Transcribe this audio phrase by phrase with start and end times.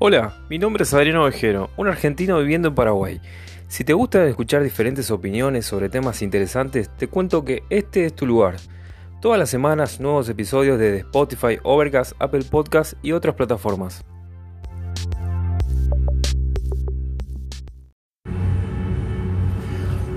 [0.00, 3.20] Hola, mi nombre es Adriano Ovejero, un argentino viviendo en Paraguay.
[3.68, 8.26] Si te gusta escuchar diferentes opiniones sobre temas interesantes, te cuento que este es tu
[8.26, 8.56] lugar.
[9.22, 14.04] Todas las semanas nuevos episodios de Spotify, Overcast, Apple Podcasts y otras plataformas.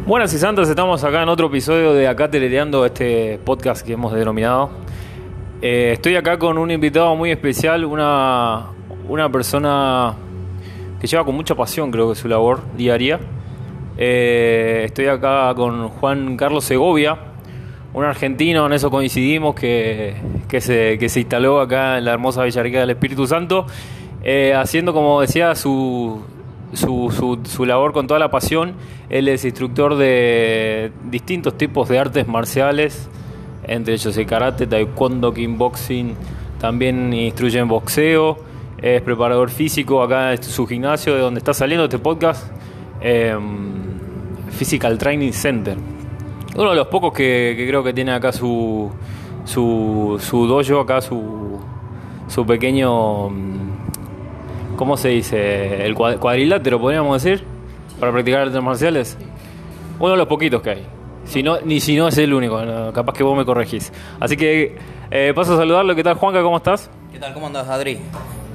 [0.07, 4.11] Buenas y santas, estamos acá en otro episodio de Acá Telereando, este podcast que hemos
[4.11, 4.71] denominado.
[5.61, 8.71] Eh, estoy acá con un invitado muy especial, una,
[9.07, 10.13] una persona
[10.99, 13.19] que lleva con mucha pasión, creo que su labor diaria.
[13.97, 17.17] Eh, estoy acá con Juan Carlos Segovia,
[17.93, 20.15] un argentino, en eso coincidimos, que,
[20.47, 23.65] que, se, que se instaló acá en la hermosa Villarrica del Espíritu Santo,
[24.23, 26.21] eh, haciendo, como decía, su,
[26.73, 28.73] su, su, su, labor con toda la pasión.
[29.09, 33.09] Él es instructor de distintos tipos de artes marciales,
[33.63, 36.15] entre ellos el karate, taekwondo, kickboxing,
[36.59, 38.37] también instruye en boxeo,
[38.81, 42.51] es preparador físico acá en su gimnasio de donde está saliendo este podcast,
[43.01, 43.35] eh,
[44.51, 45.77] Physical Training Center.
[46.55, 48.91] Uno de los pocos que, creo que tiene acá su,
[49.45, 51.59] su, su dojo, acá su,
[52.27, 53.29] su pequeño
[54.77, 55.85] ¿cómo se dice?
[55.85, 57.43] El cuadrilátero, podríamos decir,
[57.99, 59.17] para practicar artes marciales.
[59.99, 60.85] Uno de los poquitos que hay.
[61.25, 62.61] Si no, ni si no es el único,
[62.93, 63.91] capaz que vos me corregís.
[64.19, 64.77] Así que
[65.11, 65.93] eh, paso a saludarlo.
[65.93, 66.41] ¿Qué tal, Juanca?
[66.41, 66.89] ¿Cómo estás?
[67.11, 67.33] ¿Qué tal?
[67.33, 67.99] ¿Cómo andás, Adri?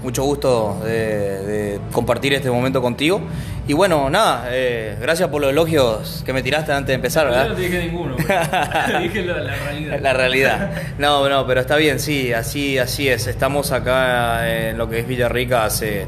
[0.02, 3.20] Mucho gusto de, de compartir este momento contigo.
[3.68, 7.44] Y bueno, nada, eh, gracias por los elogios que me tiraste antes de empezar, ¿verdad?
[7.44, 8.22] Yo no te dije ninguno, te
[9.02, 10.00] dije la, la, realidad.
[10.00, 10.70] La realidad.
[10.98, 13.28] No, no, pero está bien, sí, así, así es.
[13.28, 16.06] Estamos acá en lo que es Villarrica hace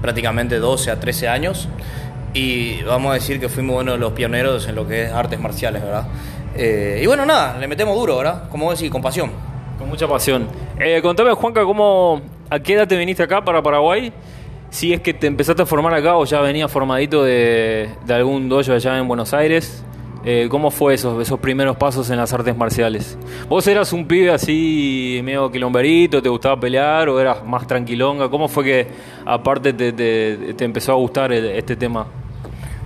[0.00, 1.68] prácticamente 12 a 13 años
[2.34, 5.40] y vamos a decir que fuimos uno de los pioneros en lo que es artes
[5.40, 6.06] marciales, ¿verdad?
[6.56, 8.48] Eh, y bueno, nada, le metemos duro, ¿verdad?
[8.50, 9.30] Como decir, con pasión.
[9.78, 10.46] Con mucha pasión.
[10.78, 12.20] Eh, contame, Juanca, ¿cómo,
[12.54, 14.12] ¿a qué edad te viniste acá para Paraguay?
[14.70, 18.48] Si es que te empezaste a formar acá o ya venías formadito de, de algún
[18.48, 19.84] dojo allá en Buenos Aires.
[20.26, 23.18] Eh, ¿Cómo fue esos, esos primeros pasos en las artes marciales?
[23.46, 28.30] ¿Vos eras un pibe así medio quilomberito, te gustaba pelear o eras más tranquilonga?
[28.30, 28.86] ¿Cómo fue que
[29.26, 32.06] aparte te, te, te empezó a gustar el, este tema?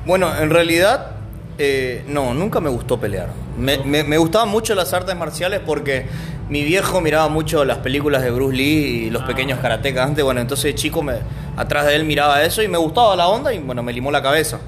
[0.05, 1.13] Bueno, en realidad
[1.59, 3.29] eh, no, nunca me gustó pelear.
[3.57, 6.07] Me, me, me, gustaban mucho las artes marciales porque
[6.49, 10.25] mi viejo miraba mucho las películas de Bruce Lee y los pequeños karatecas antes.
[10.25, 11.15] Bueno, entonces chico me,
[11.57, 14.23] atrás de él miraba eso y me gustaba la onda y bueno, me limó la
[14.23, 14.59] cabeza.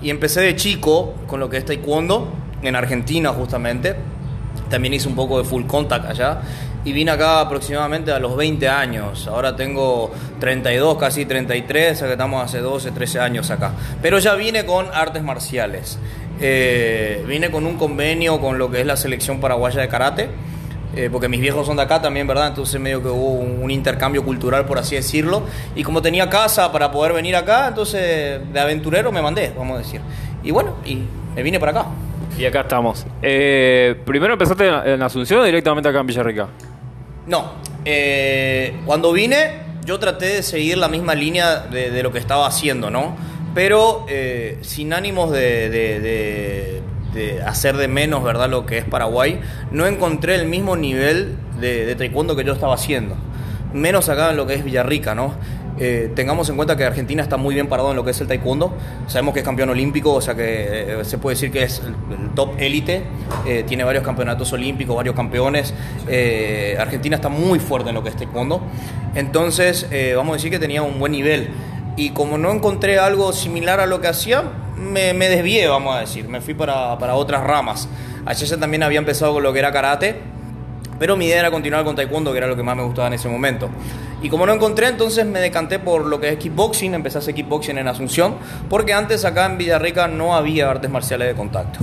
[0.00, 3.96] Y empecé de chico con lo que es taekwondo, en Argentina justamente.
[4.70, 6.40] También hice un poco de full contact allá.
[6.84, 9.26] Y vine acá aproximadamente a los 20 años.
[9.26, 13.72] Ahora tengo 32, casi 33, o sea que estamos hace 12, 13 años acá.
[14.00, 15.98] Pero ya vine con artes marciales.
[16.40, 20.28] Eh, vine con un convenio con lo que es la selección paraguaya de karate.
[20.96, 22.48] Eh, porque mis viejos son de acá también, ¿verdad?
[22.48, 25.42] Entonces medio que hubo un, un, intercambio cultural, por así decirlo.
[25.74, 29.78] Y como tenía casa para poder venir acá, entonces de aventurero me mandé, vamos a
[29.78, 30.00] decir.
[30.42, 31.02] Y bueno, y
[31.34, 31.86] me vine para acá.
[32.38, 33.06] Y acá estamos.
[33.22, 36.48] Eh, ¿Primero empezaste en Asunción o directamente acá en Villarrica?
[37.26, 37.52] No,
[37.84, 42.46] eh, cuando vine yo traté de seguir la misma línea de, de lo que estaba
[42.46, 43.16] haciendo, ¿no?
[43.54, 44.04] Pero
[44.60, 46.82] sin ánimos de, de, de
[47.12, 48.48] de hacer de menos, ¿verdad?
[48.48, 53.16] Lo que es Paraguay, no encontré el mismo nivel de, taekwondo que yo estaba haciendo.
[53.72, 55.34] Menos acá en lo que es Villarrica, ¿no?
[55.80, 58.26] Eh, tengamos en cuenta que Argentina está muy bien parado en lo que es el
[58.26, 58.74] taekwondo.
[59.06, 62.30] Sabemos que es campeón olímpico, o sea que eh, se puede decir que es el,
[62.34, 63.04] top élite.
[63.46, 65.72] Eh, tiene varios campeonatos olímpicos, varios campeones.
[66.78, 68.62] Argentina está muy fuerte en lo que es taekwondo.
[69.14, 69.86] Entonces,
[70.16, 71.50] vamos a decir que tenía un buen nivel.
[71.96, 74.44] Y como no encontré algo similar a lo que hacía,
[74.78, 77.88] me, desvié, vamos a decir, me fui para, para otras ramas.
[78.24, 80.16] Allá también había empezado con lo que era karate,
[80.98, 83.14] pero mi idea era continuar con taekwondo, que era lo que más me gustaba en
[83.14, 83.68] ese momento.
[84.20, 87.34] Y como no encontré, entonces me decanté por lo que es kickboxing, empecé a hacer
[87.34, 88.34] kickboxing en Asunción,
[88.68, 91.80] porque antes acá en Villarrica no había artes marciales de contacto.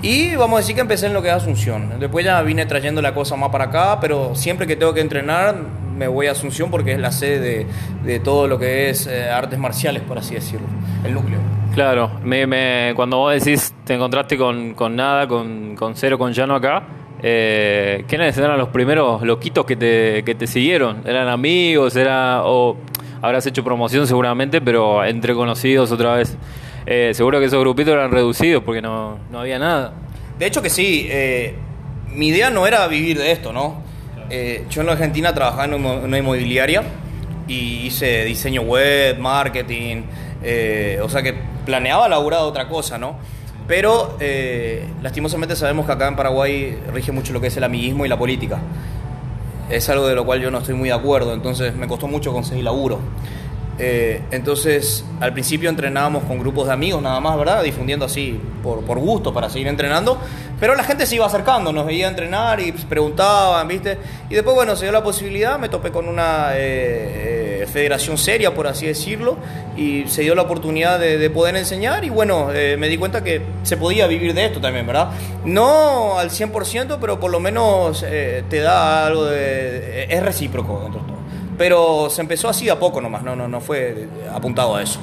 [0.00, 1.98] Y vamos a decir que empecé en lo que es Asunción.
[1.98, 5.56] Después ya vine trayendo la cosa más para acá, pero siempre que tengo que entrenar
[5.96, 7.66] me voy a Asunción porque es la sede de,
[8.04, 10.66] de todo lo que es eh, artes marciales, por así decirlo,
[11.04, 11.51] el núcleo.
[11.74, 16.32] Claro, me, me, cuando vos decís te encontraste con, con nada, con, con, cero, con
[16.32, 16.82] llano acá,
[17.22, 21.02] eh, ¿quiénes eran los primeros loquitos que te, que te siguieron?
[21.06, 21.96] ¿Eran amigos?
[21.96, 22.76] Era, o
[23.22, 26.36] habrás hecho promoción seguramente, pero entre conocidos otra vez.
[26.84, 29.94] Eh, seguro que esos grupitos eran reducidos porque no, no había nada.
[30.38, 31.54] De hecho que sí, eh,
[32.08, 33.82] mi idea no era vivir de esto, ¿no?
[34.28, 36.82] Eh, yo en la Argentina trabajaba en una inmobiliaria
[37.48, 40.02] y hice diseño web, marketing,
[40.42, 41.34] eh, o sea que
[41.64, 43.16] planeaba laburar otra cosa, ¿no?
[43.66, 48.04] Pero eh, lastimosamente sabemos que acá en Paraguay rige mucho lo que es el amiguismo
[48.04, 48.58] y la política.
[49.70, 52.32] Es algo de lo cual yo no estoy muy de acuerdo, entonces me costó mucho
[52.32, 52.98] conseguir laburo.
[53.78, 57.62] Eh, entonces, al principio entrenábamos con grupos de amigos nada más, ¿verdad?
[57.62, 60.18] Difundiendo así por, por, gusto, para seguir entrenando.
[60.60, 63.98] Pero la gente se iba acercando, nos veía entrenar y preguntaban, ¿viste?
[64.28, 68.66] Y después, bueno, se dio la posibilidad, me topé con una eh, federación seria, por
[68.66, 69.36] así decirlo,
[69.76, 73.22] y se dio la oportunidad de, de poder enseñar y bueno, eh, me di cuenta
[73.22, 75.10] que se podía vivir de esto también, ¿verdad?
[75.44, 80.04] No al 100%, pero por lo menos eh, te da algo de...
[80.08, 81.02] es recíproco dentro.
[81.58, 84.98] Pero se empezó así a poco nomás, no, no, no fue apuntado a eso.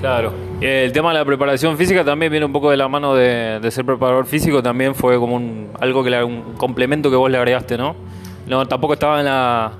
[0.00, 0.32] Claro.
[0.60, 3.84] El tema de la preparación física también viene un poco de la mano de, ser
[3.84, 5.40] preparador físico, también fue como
[5.78, 7.94] algo que un complemento que vos le agregaste, ¿no?
[8.46, 9.72] No, tampoco estaba en, la,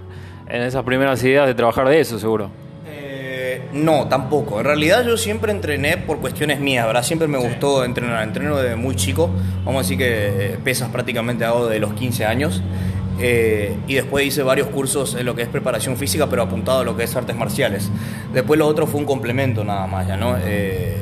[0.48, 2.50] en esas primeras ideas de trabajar de eso, seguro.
[2.86, 4.58] Eh, no, tampoco.
[4.60, 7.02] En realidad yo siempre entrené por cuestiones mías, ¿verdad?
[7.02, 8.22] Siempre me gustó entrenar.
[8.22, 9.30] Entreno desde muy chico.
[9.64, 12.62] Vamos a decir que pesas prácticamente hago de los 15 años.
[13.18, 16.84] Eh, y después hice varios cursos en lo que es preparación física, pero apuntado a
[16.84, 17.90] lo que es artes marciales.
[18.32, 20.36] Después lo otro fue un complemento nada más, ya, ¿no?
[20.38, 20.95] Eh,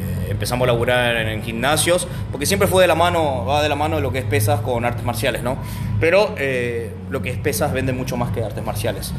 [0.45, 3.77] empezamos a laburar en, en, gimnasios, porque siempre fue de la mano, va de la
[3.77, 5.57] mano de lo que es pesas con artes marciales, ¿no?
[6.01, 9.15] Pero eh, lo que es pesas vende mucho más que artes marciales.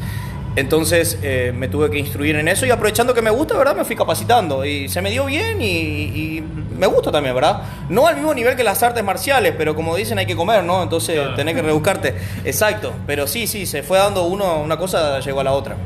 [0.54, 3.76] Entonces eh, me tuve que instruir en eso y aprovechando que me gusta, ¿verdad?
[3.76, 6.44] Me fui capacitando y se me dio bien y, y,
[6.78, 7.62] me gusta también, ¿verdad?
[7.88, 10.82] No al mismo nivel que las artes marciales, pero como dicen hay que comer, ¿no?
[10.82, 11.34] Entonces claro.
[11.34, 12.14] tenés que rebuscarte.
[12.44, 15.76] Exacto, pero sí, sí, se fue dando uno, una cosa, llegó a la otra.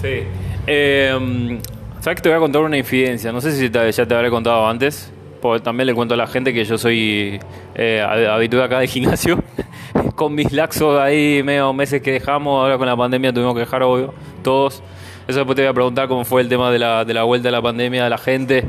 [0.00, 0.22] Sí.
[0.66, 1.60] Eh,
[2.08, 3.30] ¿Sabes que te voy a contar una infidencia?
[3.32, 5.12] No sé si te, ya te habré contado antes,
[5.42, 7.38] porque también le cuento a la gente que yo soy
[7.74, 9.44] eh, habitué acá de gimnasio.
[10.14, 13.82] con mis laxos ahí, medio meses que dejamos, ahora con la pandemia tuvimos que dejar,
[13.82, 14.82] obvio, todos.
[15.26, 17.48] Eso después te voy a preguntar cómo fue el tema de la, de la vuelta
[17.48, 18.64] de la pandemia de la gente.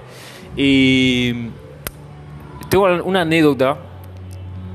[0.57, 1.31] Y
[2.67, 3.77] tengo una anécdota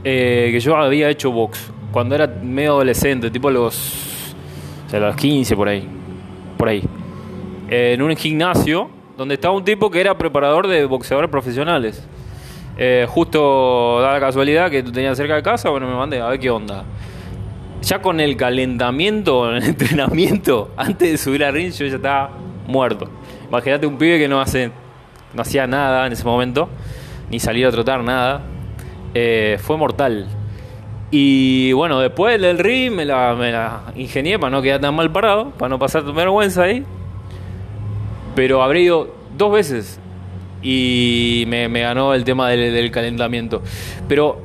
[0.04, 4.34] eh, que yo había hecho box cuando era medio adolescente, tipo los,
[4.86, 5.86] o sea, los 15 por ahí,
[6.56, 6.82] por ahí,
[7.68, 12.06] en un gimnasio donde estaba un tipo que era preparador de boxeadores profesionales.
[12.76, 16.28] Eh, justo da la casualidad que tú tenías cerca de casa, bueno, me mandé a
[16.28, 16.84] ver qué onda.
[17.82, 22.30] Ya con el calentamiento, el entrenamiento, antes de subir al ring, yo ya estaba
[22.66, 23.08] muerto.
[23.48, 24.70] Imagínate un pibe que no hace,
[25.32, 26.68] no hacía nada en ese momento,
[27.30, 28.42] ni salir a trotar, nada.
[29.14, 30.26] Eh, fue mortal.
[31.12, 35.12] Y bueno, después del ring me la, me la ingenié para no quedar tan mal
[35.12, 36.84] parado, para no pasar vergüenza ahí.
[38.34, 40.00] Pero habré ido dos veces
[40.62, 43.62] y me, ganó el tema del, calentamiento.
[44.08, 44.40] Pero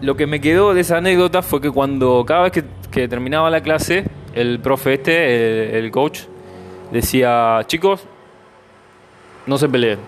[0.00, 3.62] lo que me quedó de esa anécdota fue que cuando cada vez que, terminaba la
[3.62, 4.04] clase,
[4.34, 6.20] el profe este, el, coach,
[6.92, 8.06] decía, chicos,
[9.46, 9.98] no se peleen.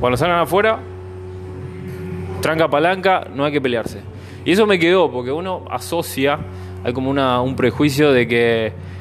[0.00, 0.80] Cuando salgan afuera,
[2.40, 4.00] tranca palanca, no hay que pelearse.
[4.44, 6.40] Y eso me quedó, porque uno asocia,
[6.82, 8.91] hay como un prejuicio de que...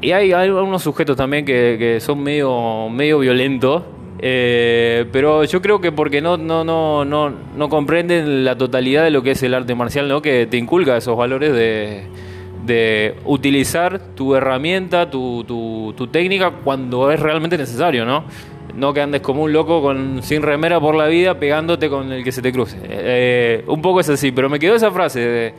[0.00, 3.82] Y hay, hay algunos sujetos también que, que son medio, medio violentos,
[4.20, 9.10] eh, pero yo creo que porque no, no, no, no, no comprenden la totalidad de
[9.10, 10.22] lo que es el arte marcial, ¿no?
[10.22, 12.04] que te inculca esos valores de,
[12.64, 18.24] de utilizar tu herramienta, tu, tu, tu, técnica cuando es realmente necesario, ¿no?
[18.74, 22.22] No que andes como un loco con, sin remera por la vida pegándote con el
[22.22, 22.76] que se te cruce.
[22.84, 25.54] Eh, un poco es así, pero me quedó esa frase de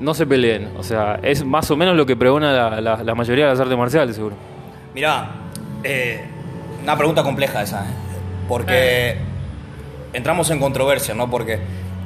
[0.00, 0.70] no se peleen.
[0.76, 3.60] O sea, es más o menos lo que pregona la, la, la mayoría de las
[3.60, 4.36] artes marciales, seguro.
[4.94, 5.30] Mirá,
[5.82, 6.24] eh
[6.82, 7.84] una pregunta compleja esa,
[8.48, 9.16] porque eh.
[10.14, 11.30] entramos en controversia, ¿no?
[11.30, 11.60] Porque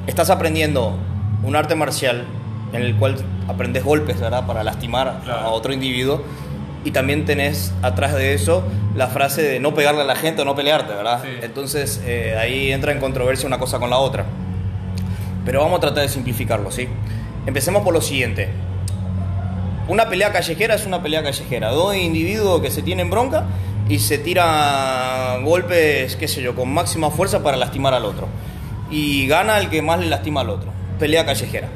[0.07, 0.97] estás aprendiendo
[1.43, 2.25] un arte marcial
[2.73, 3.15] en el cual
[3.47, 4.45] aprendes golpes, ¿verdad?
[4.45, 5.39] Para lastimar claro.
[5.39, 6.21] a otro individuo.
[6.85, 8.61] Y también tenés atrás de eso
[8.93, 11.21] la frase de no pegarle a la gente o no pelearte, ¿verdad?
[11.23, 11.29] Sí.
[11.41, 14.25] Entonces eh, ahí entra en controversia una cosa con la otra.
[15.45, 16.89] Pero vamos a tratar de simplificarlo, ¿sí?
[17.45, 18.49] Empecemos por lo siguiente.
[19.87, 21.71] Una pelea callejera es una pelea callejera.
[21.71, 23.45] Dos individuos que se tienen bronca
[23.89, 28.27] y se tira golpes, qué sé yo, con máxima fuerza para lastimar al otro.
[28.89, 30.71] Y gana el que más le lastima al otro.
[30.99, 31.67] Pelea callejera.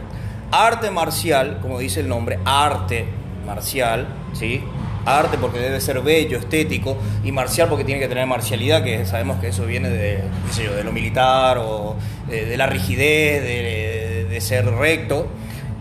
[0.51, 3.05] Arte marcial, como dice el nombre, arte
[3.45, 4.63] marcial, ¿sí?
[5.05, 9.39] Arte porque debe ser bello, estético, y marcial porque tiene que tener marcialidad, que sabemos
[9.39, 11.95] que eso viene de, qué sé yo, de lo militar o
[12.29, 15.27] de, la rigidez, de, de ser recto.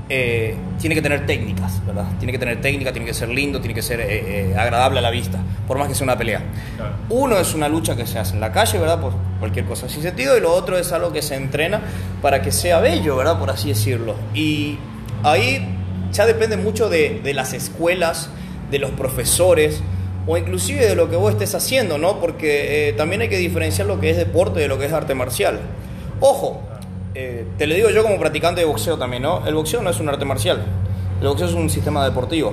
[0.08, 2.06] Eh, tiene que tener técnicas, ¿verdad?
[2.18, 5.02] Tiene que tener técnica, tiene que ser lindo, tiene que ser eh, eh, agradable a
[5.02, 6.42] la vista, por más que sea una pelea.
[6.76, 6.94] Claro.
[7.08, 9.00] Uno es una lucha que se hace en la calle, ¿verdad?
[9.00, 11.80] Por cualquier cosa sin sentido, y lo otro es algo que se entrena
[12.22, 13.38] para que sea bello, ¿verdad?
[13.38, 14.14] Por así decirlo.
[14.32, 14.78] Y
[15.24, 15.66] ahí
[16.12, 18.30] ya depende mucho de, de las escuelas,
[18.70, 19.82] de los profesores,
[20.26, 22.20] o inclusive de lo que vos estés haciendo, ¿no?
[22.20, 25.14] Porque eh, también hay que diferenciar lo que es deporte de lo que es arte
[25.14, 25.60] marcial.
[26.20, 26.62] Ojo,
[27.18, 29.46] eh, te lo digo yo como practicante de boxeo también, ¿no?
[29.46, 30.62] El boxeo no es un arte marcial,
[31.20, 32.52] el boxeo es un sistema deportivo.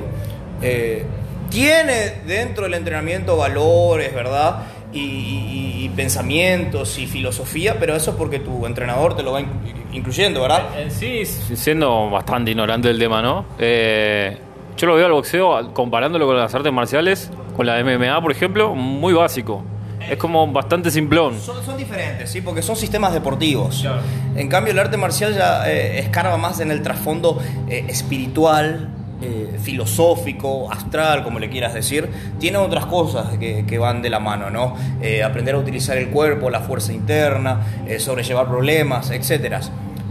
[0.62, 1.04] Eh,
[1.50, 4.64] tiene dentro del entrenamiento valores, ¿verdad?
[4.94, 9.42] Y, y- y pensamientos y filosofía, pero eso es porque tu entrenador te lo va
[9.42, 9.50] in-
[9.92, 10.80] incluyendo, ¿verdad?
[10.80, 13.46] En sí, siendo bastante ignorante del tema, ¿no?
[13.60, 14.38] Eh,
[14.78, 18.74] yo lo veo al boxeo, comparándolo con las artes marciales, con la MMA, por ejemplo,
[18.74, 19.64] muy básico.
[20.10, 21.40] Es como bastante simplón.
[21.40, 22.42] Son, son diferentes, ¿sí?
[22.42, 23.82] Porque son sistemas deportivos.
[23.82, 24.02] Claro.
[24.36, 28.90] En cambio, el arte marcial ya eh, escarba más en el trasfondo eh, espiritual,
[29.26, 32.10] eh, filosófico, astral, como le quieras decir.
[32.40, 34.76] Tiene otras cosas que, que van de la mano, ¿no?
[35.02, 39.62] Eh, aprender a utilizar el cuerpo, la fuerza interna, eh, sobrellevar problemas, etcétera.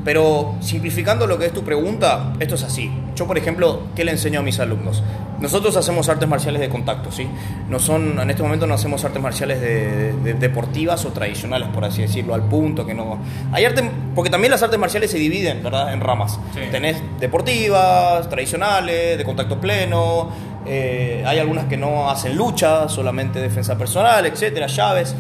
[0.05, 2.91] Pero simplificando lo que es tu pregunta, esto es así.
[3.15, 5.03] Yo, por ejemplo, ¿qué le enseño a mis alumnos?
[5.41, 7.29] Nosotros hacemos artes marciales de contacto, ¿sí?
[7.69, 11.85] No son, en este momento no hacemos artes marciales de, de- deportivas o tradicionales, por
[11.85, 13.19] así decirlo, al punto que no...
[13.53, 15.93] Hay arte, porque también las artes marciales se dividen, ¿verdad?
[15.93, 16.39] En ramas.
[16.55, 16.61] Sí.
[16.71, 20.31] Tenés deportivas, tradicionales, de contacto pleno,
[20.67, 25.15] eh, hay algunas que no hacen lucha, solamente defensa personal, etcétera, llaves.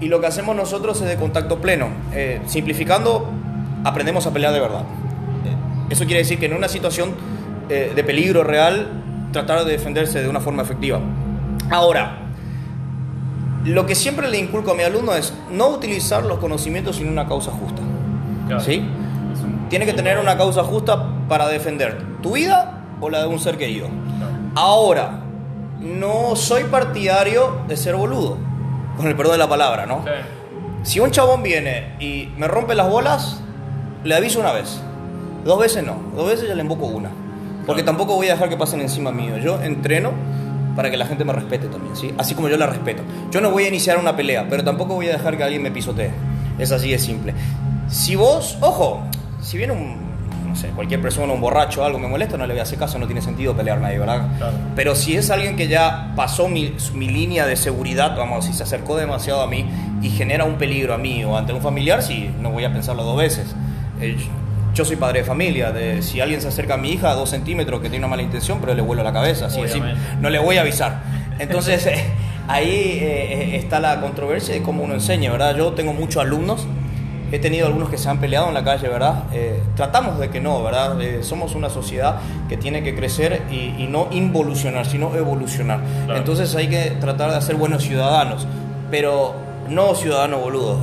[0.00, 1.88] Y lo que hacemos nosotros es de contacto pleno.
[2.14, 3.30] Eh, simplificando,
[3.86, 4.82] aprendemos a pelear de verdad.
[5.88, 7.14] Eso quiere decir que en una situación
[7.68, 8.88] eh, de peligro real,
[9.32, 11.00] tratar de defenderse de una forma efectiva.
[11.70, 12.18] Ahora,
[13.64, 17.28] lo que siempre le inculco a mi alumno es no utilizar los conocimientos sin una
[17.28, 17.82] causa justa.
[18.60, 18.84] ¿Sí?
[19.68, 23.56] Tiene que tener una causa justa para defender tu vida o la de un ser
[23.56, 23.88] querido.
[24.54, 25.20] Ahora,
[25.80, 28.36] no soy partidario de ser boludo,
[28.96, 30.04] con el perdón de la palabra, ¿no?
[30.82, 33.42] Si un chabón viene y me rompe las bolas,
[34.06, 34.80] le aviso una vez.
[35.44, 35.96] Dos veces no.
[36.14, 37.10] Dos veces ya le invoco una.
[37.66, 39.38] Porque tampoco voy a dejar que pasen encima mío.
[39.38, 40.12] Yo entreno
[40.76, 42.12] para que la gente me respete también, ¿sí?
[42.18, 43.02] Así como yo la respeto.
[43.30, 45.70] Yo no voy a iniciar una pelea, pero tampoco voy a dejar que alguien me
[45.70, 46.10] pisotee.
[46.58, 47.34] Es así de simple.
[47.88, 49.02] Si vos, ojo,
[49.40, 49.96] si viene un,
[50.46, 52.78] no sé, cualquier persona, un borracho o algo me molesta, no le voy a hacer
[52.78, 54.28] caso, no tiene sentido pelear nadie, ¿verdad?
[54.36, 54.56] Claro.
[54.74, 58.62] Pero si es alguien que ya pasó mi, mi línea de seguridad, vamos, si se
[58.62, 59.66] acercó demasiado a mí
[60.02, 63.02] y genera un peligro a mí o ante un familiar, sí, no voy a pensarlo
[63.02, 63.54] dos veces.
[64.00, 64.16] Eh,
[64.74, 67.30] yo soy padre de familia, de, si alguien se acerca a mi hija a dos
[67.30, 69.60] centímetros que tiene una mala intención, pero le vuelo la cabeza, así.
[69.60, 69.98] Obviamente.
[70.20, 71.02] no le voy a avisar.
[71.38, 72.04] Entonces, eh,
[72.46, 75.56] ahí eh, está la controversia de cómo uno enseña, ¿verdad?
[75.56, 76.66] Yo tengo muchos alumnos,
[77.32, 79.24] he tenido algunos que se han peleado en la calle, ¿verdad?
[79.32, 81.00] Eh, tratamos de que no, ¿verdad?
[81.00, 82.16] Eh, somos una sociedad
[82.48, 85.80] que tiene que crecer y, y no involucionar, sino evolucionar.
[86.04, 86.18] Claro.
[86.18, 88.46] Entonces hay que tratar de ser buenos ciudadanos,
[88.90, 89.34] pero
[89.68, 90.78] no ciudadanos boludos.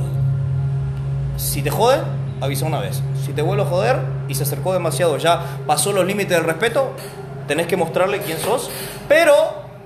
[1.36, 2.02] Si te joden,
[2.44, 3.02] avisa una vez.
[3.24, 6.90] Si te vuelve a joder y se acercó demasiado, ya pasó los límites del respeto,
[7.46, 8.70] tenés que mostrarle quién sos,
[9.08, 9.34] pero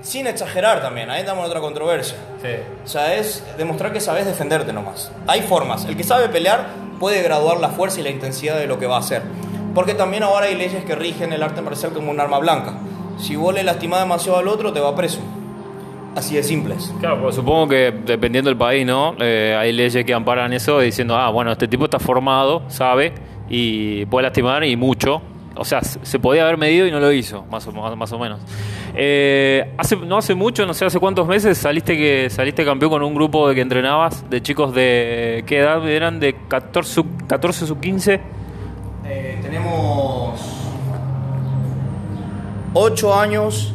[0.03, 1.11] sin exagerar también.
[1.11, 2.17] Ahí estamos en otra controversia.
[2.43, 2.49] Sí.
[2.85, 5.11] O sea, es demostrar que sabes defenderte nomás.
[5.27, 5.85] Hay formas.
[5.85, 6.69] El que sabe pelear
[7.01, 9.23] puede graduar la fuerza y la intensidad de lo que va a hacer.
[9.75, 12.75] Porque también ahora hay leyes que rigen el arte marcial como un arma blanca.
[13.19, 15.21] Si vos le lastimás demasiado al otro, te va preso.
[16.19, 16.93] Así de simples.
[16.99, 19.15] Claro, pues supongo que dependiendo del país, ¿no?
[19.21, 23.13] Eh, hay leyes que amparan eso diciendo, ah, bueno, este tipo está formado, sabe
[23.49, 25.23] y puede lastimar y mucho.
[25.55, 28.19] O sea, se podía haber medido y no lo hizo, más o, más, más o
[28.19, 28.41] menos.
[28.97, 33.03] Eh, hace, no hace mucho, no sé hace cuántos meses, saliste que saliste campeón con
[33.05, 35.45] un grupo de que entrenabas, de chicos de...
[35.47, 36.19] ¿Qué edad eran?
[36.19, 38.21] ¿De 14, sub- 14 sub 15?
[39.07, 40.41] Eh, tenemos
[42.75, 43.75] 8 años,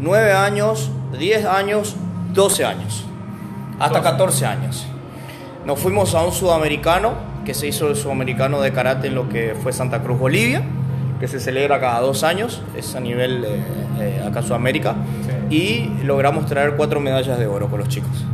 [0.00, 1.96] 9 años, 10 años,
[2.32, 3.04] 12 años.
[3.78, 4.86] Hasta 14 años.
[5.66, 7.12] Nos fuimos a un sudamericano,
[7.44, 10.62] que se hizo el sudamericano de karate en lo que fue Santa Cruz, Bolivia,
[11.18, 13.62] que se celebra cada dos años, es a nivel eh,
[14.00, 14.94] eh, acá Sudamérica,
[15.50, 18.24] y logramos traer cuatro medallas de oro con los chicos.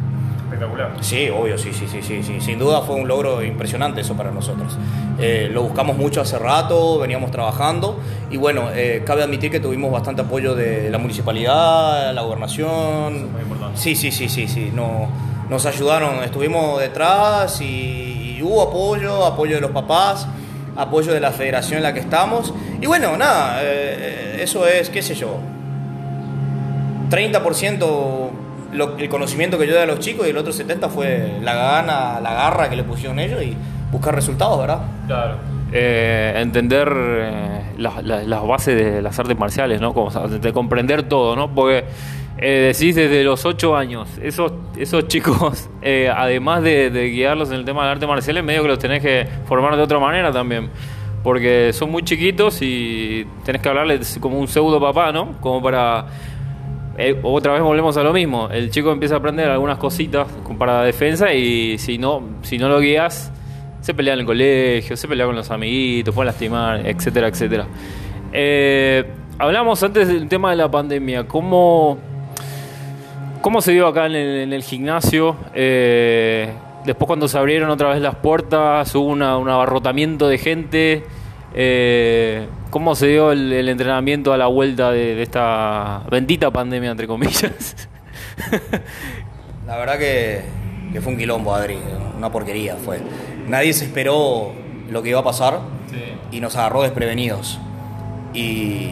[0.46, 0.92] Espectacular.
[1.00, 2.40] Sí, obvio, sí, sí, sí, sí, sí.
[2.40, 4.78] Sin duda fue un logro impresionante eso para nosotros.
[5.18, 7.98] Eh, lo buscamos mucho hace rato, veníamos trabajando
[8.30, 13.32] y bueno, eh, cabe admitir que tuvimos bastante apoyo de la municipalidad, la gobernación.
[13.32, 13.78] muy importante.
[13.78, 14.70] Sí, sí, sí, sí, sí.
[14.72, 15.08] No,
[15.50, 20.28] nos ayudaron, estuvimos detrás y, y hubo apoyo, apoyo de los papás,
[20.76, 22.54] apoyo de la federación en la que estamos.
[22.80, 25.38] Y bueno, nada, eh, eso es, qué sé yo,
[27.10, 31.38] 30% lo- el conocimiento que yo doy a los chicos y el otro 70% fue
[31.42, 33.56] la gana, la garra que le pusieron ellos y
[33.90, 34.80] buscar resultados, ¿verdad?
[35.06, 35.36] Claro.
[35.72, 39.92] Eh, entender eh, las, las- las bases de las artes marciales, ¿no?
[39.94, 41.52] Como, de comprender todo, ¿no?
[41.54, 41.84] Porque
[42.38, 47.56] eh, decís desde los 8 años, esos, esos chicos, eh, además de, de guiarlos en
[47.56, 50.70] el tema de artes marciales, medio que los tenés que formar de otra manera también.
[51.22, 55.32] Porque son muy chiquitos y tenés que hablarles como un pseudo papá, ¿no?
[55.40, 56.06] Como para
[56.98, 58.48] eh, otra vez volvemos a lo mismo.
[58.50, 60.26] El chico empieza a aprender algunas cositas
[60.58, 63.30] para defensa y si no, si no lo guías,
[63.80, 67.66] se pelea en el colegio, se pelea con los amiguitos, puede lastimar, etcétera, etcétera.
[68.32, 69.04] Eh,
[69.38, 71.28] hablamos antes del tema de la pandemia.
[71.28, 71.98] ¿Cómo,
[73.42, 75.36] ¿Cómo se dio acá en el, gimnasio?
[75.54, 76.50] Eh,
[76.84, 81.04] después cuando se abrieron otra vez las puertas, hubo un abarrotamiento de gente.
[81.54, 86.90] Eh, ¿Cómo se dio el, el entrenamiento a la vuelta de, de esta bendita pandemia,
[86.90, 87.88] entre comillas?
[89.66, 90.42] La verdad que,
[90.92, 91.78] que fue un quilombo, Adri.
[92.16, 93.00] Una porquería fue.
[93.48, 94.52] Nadie se esperó
[94.90, 95.60] lo que iba a pasar
[96.30, 97.58] y nos agarró desprevenidos.
[98.34, 98.90] Y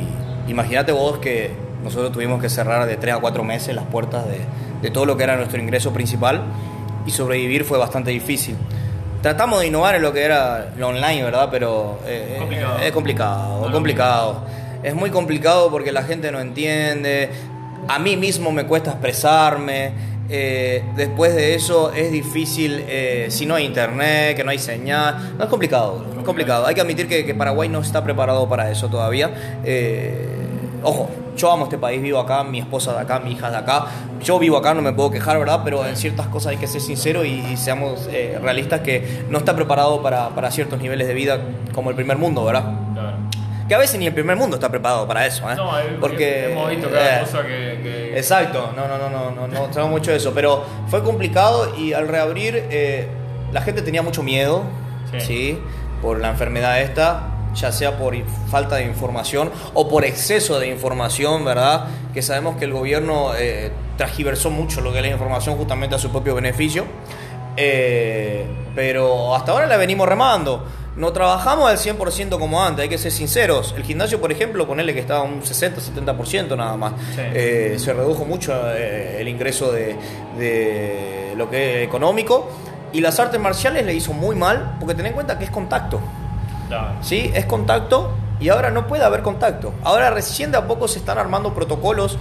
[0.48, 1.50] imagínate vos que
[1.82, 4.38] nosotros tuvimos que cerrar de 3 a 4 meses las puertas de,
[4.80, 6.42] de todo lo que era nuestro ingreso principal
[7.06, 8.56] y sobrevivir fue bastante difícil.
[9.24, 11.48] Tratamos de innovar en lo que era lo online, ¿verdad?
[11.50, 12.78] Pero eh, Complicado.
[12.78, 14.44] es complicado, complicado.
[14.82, 17.30] Es muy complicado porque la gente no entiende.
[17.88, 19.92] A mí mismo me cuesta expresarme.
[20.28, 25.36] eh, después de eso es difícil eh, si no hay internet, que no hay señal.
[25.38, 26.66] No es complicado, es complicado.
[26.66, 29.30] Hay que admitir que, que Paraguay no está preparado para eso todavía.
[29.64, 30.28] Eh,
[30.82, 33.86] ojo, yo amo este país, vivo acá, mi esposa de acá, mi hija de acá.
[34.22, 35.60] Yo vivo acá, no me puedo quejar, ¿verdad?
[35.64, 39.38] Pero en ciertas cosas hay que ser sincero y, y seamos eh, realistas que no
[39.38, 41.38] está preparado para, para ciertos niveles de vida
[41.74, 42.64] como el primer mundo, ¿verdad?
[43.68, 45.54] Que a veces ni el primer mundo está preparado para eso, ¿eh?
[46.00, 46.54] Porque eh,
[48.16, 51.92] Exacto, no, no, no, no, no, no sabemos mucho de eso, pero fue complicado y
[51.94, 53.08] al reabrir eh,
[53.52, 54.62] la gente tenía mucho miedo,
[55.12, 55.20] Sí.
[55.20, 55.58] sí.
[56.02, 58.14] por la enfermedad esta, ya sea por
[58.50, 61.86] falta de información o por exceso de información, ¿verdad?
[62.12, 65.98] Que sabemos que el gobierno eh, transgiversó mucho lo que es la información justamente a
[65.98, 66.84] su propio beneficio,
[67.56, 68.44] Eh,
[68.74, 70.64] pero hasta ahora la venimos remando.
[70.96, 73.74] No trabajamos al 100% como antes, hay que ser sinceros.
[73.76, 76.92] El gimnasio, por ejemplo, ponerle que estaba un 60-70% nada más.
[77.14, 77.20] Sí.
[77.32, 79.96] Eh, se redujo mucho eh, el ingreso de,
[80.38, 82.48] de lo que es económico.
[82.92, 86.00] Y las artes marciales le hizo muy mal, porque ten en cuenta que es contacto.
[87.02, 87.30] ¿Sí?
[87.34, 89.72] Es contacto y ahora no puede haber contacto.
[89.82, 92.18] Ahora recién de a poco se están armando protocolos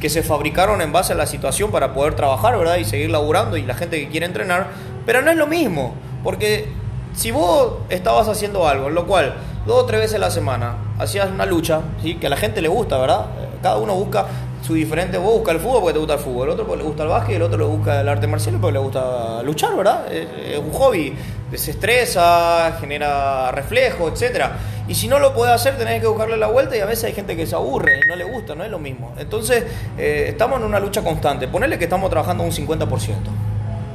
[0.00, 2.76] que se fabricaron en base a la situación para poder trabajar, ¿verdad?
[2.76, 4.68] Y seguir laburando y la gente que quiere entrenar,
[5.06, 6.68] pero no es lo mismo, porque
[7.14, 9.34] si vos estabas haciendo algo, en lo cual
[9.66, 12.16] dos o tres veces a la semana hacías una lucha, ¿sí?
[12.16, 13.26] Que a la gente le gusta, ¿verdad?
[13.62, 14.26] Cada uno busca
[14.64, 16.88] su diferente, vos buscas el fútbol porque te gusta el fútbol, el otro porque le
[16.88, 20.10] gusta el básquet, el otro le busca el arte marcial porque le gusta luchar, ¿verdad?
[20.10, 21.14] Es, es un hobby,
[21.50, 24.52] desestresa, genera reflejo, etcétera.
[24.88, 27.12] Y si no lo puede hacer, tenés que buscarle la vuelta y a veces hay
[27.12, 29.12] gente que se aburre y no le gusta, no es lo mismo.
[29.18, 29.64] Entonces,
[29.98, 31.48] eh, estamos en una lucha constante.
[31.48, 33.30] Ponerle que estamos trabajando un 50%.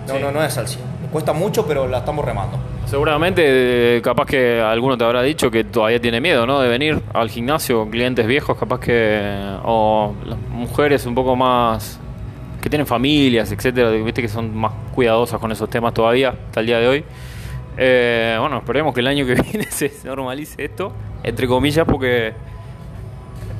[0.07, 0.19] No, Sí.
[0.21, 0.83] no, no es al 100.
[1.11, 2.57] Cuesta mucho, pero la estamos remando.
[2.85, 6.59] Seguramente, eh, capaz que alguno te habrá dicho que todavía tiene miedo, ¿no?
[6.59, 9.57] De venir al gimnasio, clientes viejos, capaz que.
[9.63, 11.99] o las mujeres un poco más.
[12.61, 16.65] que tienen familias, etcétera, viste que son más cuidadosas con esos temas todavía, hasta el
[16.65, 17.05] día de hoy.
[17.77, 20.91] Eh, bueno, esperemos que el año que viene se normalice esto,
[21.23, 22.33] entre comillas, porque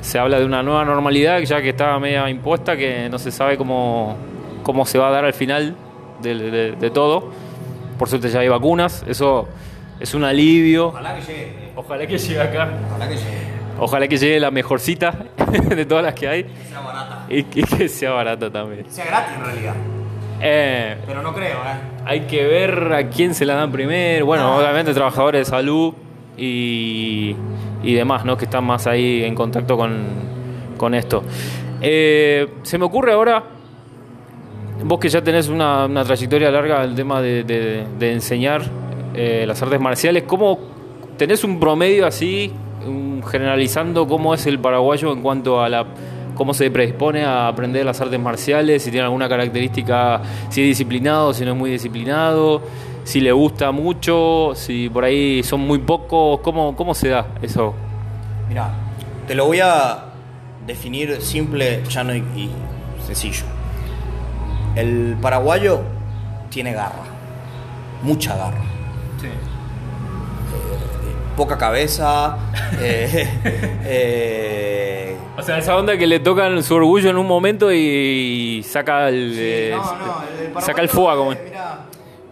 [0.01, 3.57] se habla de una nueva normalidad ya que está media impuesta, que no se sabe
[3.57, 4.17] cómo,
[4.63, 5.75] cómo se va a dar al final
[6.21, 7.29] de, de- de todo.
[7.97, 9.47] Por suerte ya hay vacunas, eso
[9.99, 10.87] es un alivio.
[10.87, 11.53] Ojalá que llegue.
[11.75, 12.69] Ojalá que llegue acá.
[12.89, 13.59] Ojalá que llegue.
[13.81, 15.13] Ojalá que llegue la mejorcita
[15.75, 17.25] de todas las que hay Que sea barata.
[17.29, 18.83] y, y que sea barata también.
[18.83, 19.73] Que sea gratis en realidad.
[20.41, 21.79] Eh, Pero no creo, ¿eh?
[22.05, 24.25] hay que ver a quién se la dan primero.
[24.25, 24.57] Bueno, Ah.
[24.57, 25.93] obviamente trabajadores de salud
[26.37, 27.35] y,
[27.83, 28.37] y demás, ¿no?
[28.37, 29.97] Que están más ahí en contacto con,
[30.77, 31.23] con esto.
[31.81, 33.43] Eh, se me ocurre ahora,
[34.83, 38.61] vos que ya tenés una, una trayectoria larga el tema de, de- enseñar
[39.13, 40.59] eh, las artes marciales, ¿cómo
[41.17, 42.51] tenés un promedio así,
[43.29, 45.85] generalizando cómo es el paraguayo en cuanto a la
[46.35, 51.33] cómo se predispone a aprender las artes marciales, si tiene alguna característica, si es disciplinado,
[51.33, 52.61] si no es muy disciplinado,
[53.03, 57.73] si le gusta mucho, si por ahí son muy pocos, ¿cómo, cómo se da eso?
[58.47, 58.69] Mira,
[59.27, 60.05] te lo voy a
[60.65, 62.49] definir simple, llano y, y
[63.05, 63.43] sencillo.
[64.79, 65.81] El paraguayo
[66.49, 67.03] tiene garra,
[68.03, 68.63] mucha garra,
[71.35, 72.37] poca cabeza,
[72.79, 73.27] eh,
[73.85, 79.07] eh, O sea, esa onda que le tocan su orgullo en un momento y saca
[79.09, 79.97] el, eh, no, no, el
[80.51, 81.17] paraguayo, saca el fuego.
[81.17, 81.79] como- eh, mirá,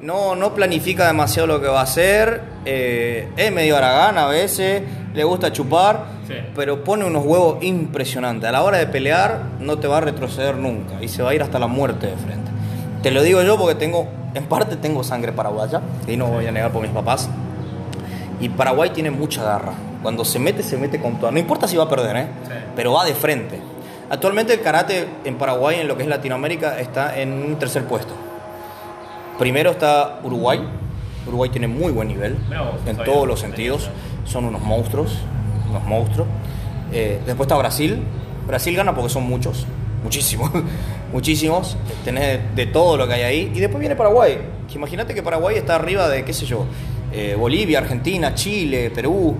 [0.01, 4.83] no, no planifica demasiado lo que va a hacer, eh, es medio aragán a veces,
[5.13, 6.33] le gusta chupar, Sí.
[6.55, 8.47] pero pone unos huevos impresionantes.
[8.49, 11.33] A la hora de pelear no te va a retroceder nunca y se va a
[11.33, 12.51] ir hasta la muerte de frente.
[13.01, 16.51] Te lo digo yo porque tengo, en parte tengo sangre paraguaya, y no voy a
[16.51, 17.29] negar por mis papás.
[18.39, 19.71] Y Paraguay tiene mucha garra.
[20.03, 21.31] Cuando se mete, se mete con todo.
[21.31, 22.27] No importa si va a perder, ¿eh?
[22.45, 22.53] Sí.
[22.75, 23.59] pero va de frente.
[24.09, 28.13] Actualmente el karate en Paraguay, en lo que es Latinoamérica, está en un tercer puesto.
[29.39, 30.59] Primero está Uruguay.
[31.27, 32.37] Uruguay tiene muy buen nivel
[32.85, 33.89] en todos los sentidos.
[34.25, 35.17] Son unos monstruos,
[35.69, 36.27] unos monstruos.
[36.91, 38.01] Eh, después está Brasil.
[38.47, 39.67] Brasil gana porque son muchos,
[40.03, 40.49] muchísimos,
[41.13, 41.77] muchísimos.
[42.03, 43.51] Tenés de todo lo que hay ahí.
[43.53, 44.39] Y después viene Paraguay.
[44.73, 46.65] Imagínate que Paraguay está arriba de, qué sé yo,
[47.11, 49.35] eh, Bolivia, Argentina, Chile, Perú.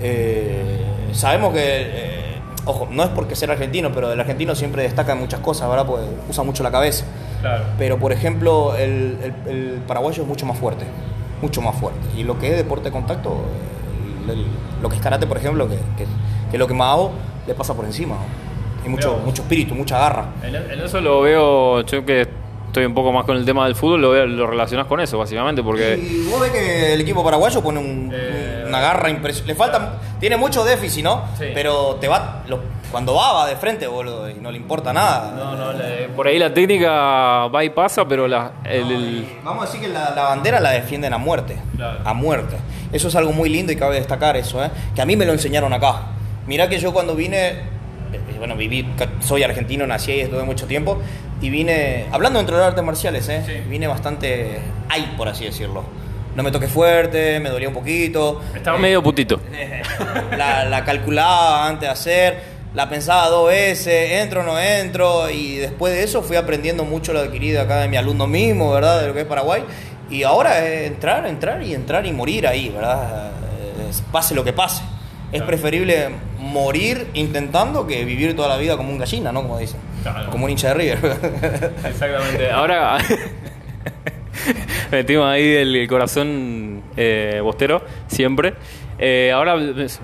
[0.00, 2.31] Eh, sabemos que,
[2.64, 5.86] ojo, no es porque ser argentino, pero del argentino siempre destacan muchas cosas, ¿verdad?
[5.86, 7.04] Porque usa mucho la cabeza.
[7.40, 7.64] Claro.
[7.78, 10.84] Pero, por ejemplo, el, el- el paraguayo es mucho más fuerte,
[11.40, 12.00] mucho más fuerte.
[12.16, 13.42] Y lo que es deporte de contacto,
[14.28, 14.46] el-
[14.82, 16.04] lo que es karate, por ejemplo, que, que,
[16.50, 17.12] que es lo que más hago,
[17.46, 18.14] le pasa por encima.
[18.16, 18.86] ¿no?
[18.86, 20.26] Y mucho, mucho espíritu, mucha garra.
[20.42, 22.26] En, en eso lo veo, yo que
[22.72, 25.62] estoy un poco más con el tema del fútbol, lo, lo relacionás con eso, básicamente,
[25.62, 25.94] porque...
[25.98, 29.52] Y vos ves que el equipo paraguayo pone un- Eh, una garra impresionante.
[29.52, 31.26] Le falta, tiene mucho déficit, ¿no?
[31.38, 31.48] Sí.
[31.52, 35.34] Pero te va, lo- cuando va, va de frente, boludo, y no le importa nada.
[35.36, 36.90] No, no, la- por ahí la técnica
[37.48, 40.70] va y pasa, pero la, el, el- Vamos a decir que la, la bandera la
[40.70, 41.58] defienden a muerte.
[41.76, 41.98] Claro.
[42.02, 42.56] A muerte.
[42.90, 44.70] Eso es algo muy lindo y cabe destacar eso, ¿eh?
[44.94, 45.96] Que a mí me lo enseñaron acá.
[46.46, 47.64] Mirá que yo cuando vine,
[48.42, 48.84] bueno, viví,
[49.20, 51.00] soy argentino, nací y estuve mucho tiempo,
[51.40, 53.40] y vine, hablando dentro de las artes marciales, ¿eh?
[53.46, 53.52] Sí.
[53.70, 55.84] Vine bastante ahí, por así decirlo.
[56.34, 58.42] No me toqué fuerte, me dolía un poquito.
[58.52, 59.40] estaba medio putito.
[60.36, 62.40] la, la calculaba antes de hacer,
[62.74, 67.12] la pensaba dos veces, entro o no entro, y después de eso fui aprendiendo mucho
[67.12, 69.02] lo adquirido acá de mi alumno mismo, ¿verdad?
[69.02, 69.62] De lo que es Paraguay.
[70.10, 73.30] Y ahora es entrar, entrar y entrar y morir ahí, ¿verdad?
[74.10, 74.82] Pase lo que pase.
[75.32, 79.42] Es preferible morir intentando que vivir toda la vida como un gallina, ¿no?
[79.42, 79.80] Como dicen.
[80.02, 80.30] Claro.
[80.30, 80.98] Como un hincha de River.
[81.84, 82.50] Exactamente.
[82.50, 82.98] Ahora
[84.90, 88.54] metimos ahí el corazón eh, bostero, siempre.
[88.98, 89.56] Eh, ahora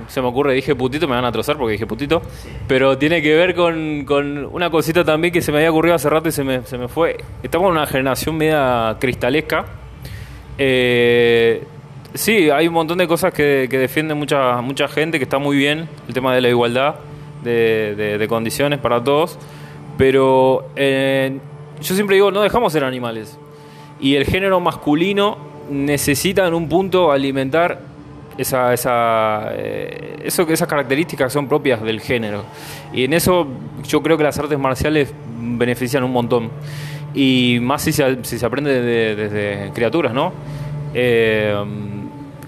[0.09, 2.21] se me ocurre, dije putito, me van a trozar porque dije putito,
[2.67, 6.09] pero tiene que ver con, con una cosita también que se me había ocurrido hace
[6.09, 7.17] rato y se me, se me fue.
[7.43, 9.67] Estamos en una generación media cristalesca.
[10.57, 11.63] Eh,
[12.15, 15.57] sí, hay un montón de cosas que, que defiende mucha, mucha gente, que está muy
[15.57, 16.97] bien, el tema de la igualdad
[17.43, 19.39] de, condiciones para todos,
[19.97, 21.39] pero eh,
[21.81, 23.39] yo siempre digo, no dejamos ser animales.
[24.01, 25.39] Y el género masculino
[25.71, 27.81] necesita en un punto alimentar
[28.37, 32.45] esa, esa, eh, eso, esas características son propias del género.
[32.93, 33.47] Y en eso
[33.87, 36.51] yo creo que las artes marciales benefician un montón.
[37.15, 40.33] Y más si se, si se aprende de- desde criaturas, ¿no?
[40.95, 41.55] Eh,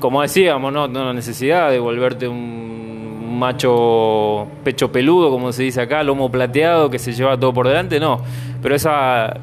[0.00, 0.88] como decíamos, ¿no?
[0.88, 6.90] no la necesidad de volverte un macho pecho peludo, como se dice acá, lomo plateado
[6.90, 8.20] que se lleva todo por delante, no.
[8.62, 9.34] Pero esa,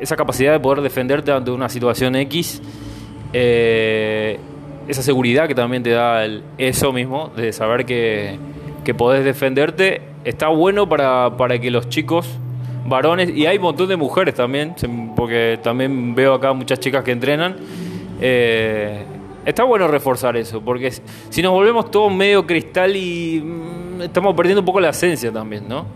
[0.00, 2.62] esa capacidad de poder defenderte ante una situación X,
[3.32, 4.38] eh,
[4.88, 6.26] esa seguridad que también te da
[6.58, 8.38] eso mismo, de saber que,
[8.84, 12.38] que podés defenderte, está bueno para, para que los chicos
[12.86, 14.74] varones, y hay un montón de mujeres también,
[15.16, 17.56] porque también veo acá muchas chicas que entrenan,
[18.20, 19.04] eh,
[19.44, 20.90] está bueno reforzar eso, porque
[21.30, 25.68] si- nos volvemos todos medio cristal y mm, estamos perdiendo un poco la esencia también,
[25.68, 25.86] ¿no?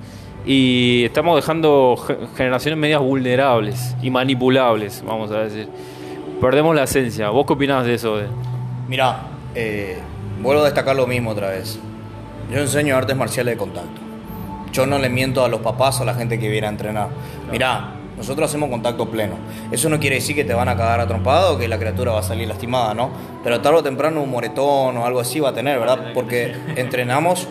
[0.46, 5.68] Y estamos dejando ge- generaciones medias vulnerables y manipulables, vamos a decir.
[6.40, 7.30] Perdemos la esencia.
[7.30, 8.18] ¿Vos qué opinás de eso?
[8.88, 9.22] Mirá,
[9.54, 9.98] eh,
[10.40, 11.78] vuelvo a destacar lo mismo otra vez.
[12.52, 14.00] Yo enseño artes marciales de contacto.
[14.72, 17.08] Yo no le miento a los papás o a la gente que viene a entrenar.
[17.50, 19.37] Mirá, nosotros hacemos contacto pleno.
[19.70, 22.12] Eso no quiere decir que te van a cagar a trompada o que la criatura
[22.12, 23.11] va a salir lastimada, ¿no?
[23.42, 26.12] Pero tarde o temprano un moretón o algo así va a tener, ¿verdad?
[26.12, 27.46] Porque entrenamos,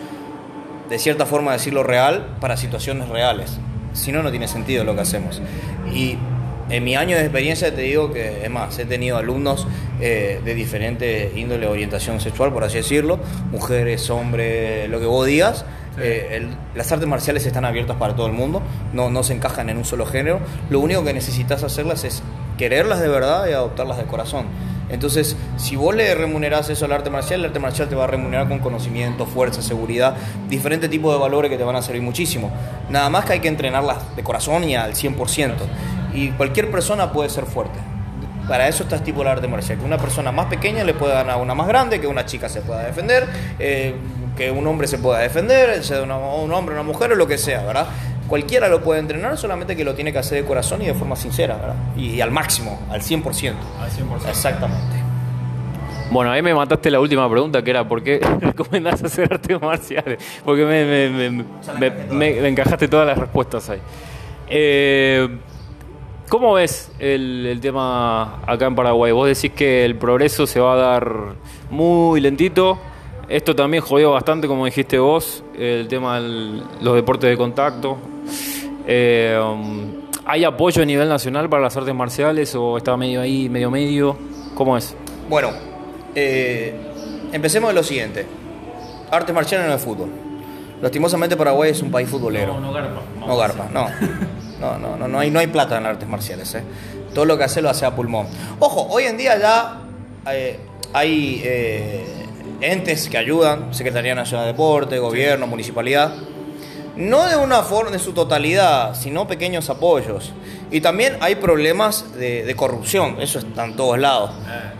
[0.88, 3.58] de cierta forma decirlo real, para situaciones reales.
[3.94, 5.40] Si no, no tiene sentido lo que hacemos.
[5.92, 6.18] Y
[6.70, 9.66] en mi año de experiencia te digo que, es más, he tenido alumnos
[10.00, 13.18] eh, de diferente índole orientación sexual, por así decirlo,
[13.50, 15.64] mujeres, hombres, lo que vos digas.
[16.00, 19.68] Eh, el- las artes marciales están abiertas para todo el mundo, no, no se encajan
[19.70, 20.40] en un solo género.
[20.70, 22.22] Lo único que necesitas hacerlas es
[22.56, 24.46] quererlas de verdad y adoptarlas de corazón.
[24.90, 28.06] Entonces, si vos le remunerás eso al arte marcial, el arte marcial te va a
[28.06, 30.14] remunerar con conocimiento, fuerza, seguridad,
[30.48, 32.50] diferentes tipos de valores que te van a servir muchísimo.
[32.88, 35.66] Nada más que hay que entrenarlas de corazón y al 100%.
[36.14, 37.78] Y cualquier persona puede ser fuerte.
[38.48, 39.78] Para eso está estipulado el arte marcial.
[39.78, 42.48] Que una persona más pequeña le pueda ganar a una más grande, que una chica
[42.48, 43.26] se pueda defender,
[43.58, 43.94] eh,
[44.38, 47.36] que un hombre se pueda defender, sea una- un hombre, una mujer o lo que
[47.36, 47.88] sea, ¿verdad?
[48.28, 51.16] Cualquiera lo puede entrenar, solamente que lo tiene que hacer de corazón y de forma
[51.16, 51.74] sincera, ¿verdad?
[51.96, 53.54] Y, y al máximo, al 100%.
[53.80, 54.28] Al 100%.
[54.28, 54.96] Exactamente.
[56.10, 60.18] Bueno, ahí me mataste la última pregunta, que era ¿por qué recomendás hacer artes marciales?
[60.44, 61.44] Porque me, me- me-
[61.78, 63.80] me- me- me encajaste todas las respuestas ahí.
[64.48, 65.28] Eh,
[66.28, 69.12] ¿Cómo ves el, el tema acá en Paraguay?
[69.12, 71.10] Vos decís que el progreso se va a dar
[71.70, 72.78] muy lentito.
[73.28, 77.98] Esto también jodió bastante, como dijiste vos, el tema de los deportes de contacto.
[78.86, 83.48] Eh, um, ¿Hay apoyo a nivel nacional para las artes marciales o está medio ahí,
[83.48, 84.16] medio medio?
[84.54, 84.96] ¿Cómo es?
[85.28, 85.50] Bueno,
[86.14, 86.74] eh,
[87.32, 88.26] empecemos de lo siguiente.
[89.10, 90.08] Artes marciales no es fútbol.
[90.80, 92.54] Lastimosamente Paraguay es un país futbolero.
[92.54, 93.02] No, no garpa.
[93.26, 93.88] No garpa, no.
[94.58, 96.52] No, no, no, no hay, no hay plata en las artes marciales.
[96.56, 96.64] ¿eh?
[97.14, 98.26] Todo lo que hace lo hace a pulmón.
[98.58, 99.82] Ojo, hoy en día ya
[100.32, 100.58] eh,
[100.92, 102.17] hay eh,
[102.60, 106.12] entes que ayudan, Secretaría Nacional de Deporte, gobierno, municipalidad.
[106.96, 110.32] No de una forma, de su totalidad, sino pequeños apoyos.
[110.72, 114.32] Y también hay problemas de, de corrupción, eso está en todos lados.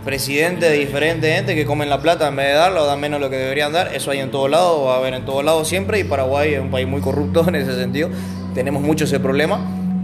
[0.04, 3.20] Presidentes de diferentes entes que comen la plata en vez de darla o dan menos
[3.20, 5.68] lo que deberían dar, eso hay en todos lados, va a haber en todos lados
[5.68, 6.00] siempre.
[6.00, 8.10] Y Paraguay es un país muy corrupto en ese sentido,
[8.52, 9.60] tenemos mucho ese problema.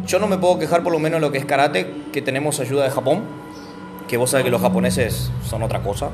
[0.06, 2.84] Yo no me puedo quejar por lo menos lo que es karate, que tenemos ayuda
[2.84, 3.24] de Japón,
[4.06, 6.10] que vos sabés que los japoneses son otra cosa.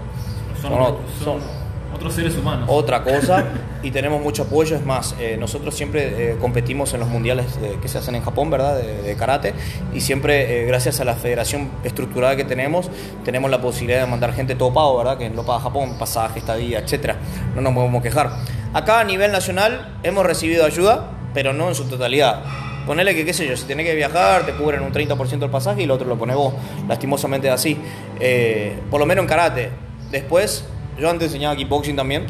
[0.60, 1.38] Son, Son- son
[1.94, 2.66] otros seres humanos.
[2.70, 3.44] otra cosa
[3.82, 4.76] y tenemos mucho apoyo.
[4.76, 8.22] Es más, eh, nosotros siempre eh, competimos en los mundiales de- que se hacen en
[8.22, 8.76] Japón, ¿verdad?
[8.76, 9.54] De, de karate
[9.92, 12.90] y siempre, eh, gracias a la federación estructurada que tenemos,
[13.24, 15.18] tenemos la posibilidad de mandar gente todo pago, ¿verdad?
[15.18, 17.16] Que lo paga Japón, pasaje, estadía, etcétera.
[17.54, 18.30] No nos podemos quejar.
[18.72, 22.42] Acá a nivel nacional hemos recibido ayuda, pero no en su totalidad.
[22.86, 25.82] Ponele que, qué sé yo, si tenés que viajar, te cubren un 30% del pasaje
[25.82, 26.54] y el otro lo pones vos.
[26.88, 27.76] Lastimosamente es así.
[28.18, 29.70] Eh, por lo menos en karate.
[30.10, 30.64] Después,
[30.98, 32.26] yo antes enseñaba kickboxing también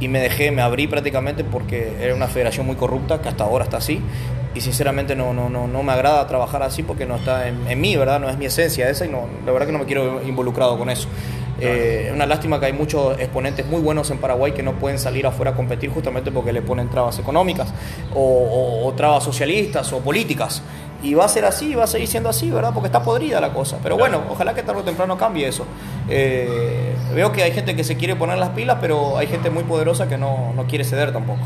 [0.00, 3.64] y me dejé, me abrí prácticamente porque era una federación muy corrupta, que hasta ahora
[3.64, 4.00] está así.
[4.54, 7.80] Y sinceramente no, no, no, no me agrada trabajar así porque no está en, en
[7.80, 8.20] mí, ¿verdad?
[8.20, 10.90] No es mi esencia esa y no, la verdad que no me quiero involucrado con
[10.90, 11.08] eso.
[11.58, 14.98] Eh, Es una lástima que hay muchos exponentes muy buenos en Paraguay que no pueden
[14.98, 17.72] salir afuera a competir justamente porque le ponen trabas económicas
[18.14, 20.62] o, o- o trabas socialistas o políticas.
[21.02, 22.72] Y va a ser así, va a seguir siendo así, ¿verdad?
[22.74, 23.78] Porque está podrida la cosa.
[23.82, 25.64] Pero bueno, ojalá que tarde o temprano cambie eso.
[26.08, 29.64] Eh, veo que hay gente que se quiere poner las pilas, pero hay gente muy
[29.64, 31.40] poderosa que no, no quiere ceder tampoco.